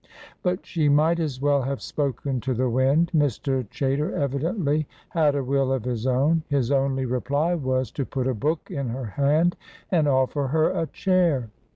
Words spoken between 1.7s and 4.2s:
spoken to the wind. Mr. Chaytor